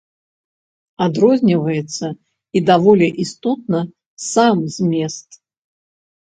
[1.05, 2.05] Адрозніваецца,
[2.59, 3.79] і даволі істотна,
[4.33, 5.29] сам змест.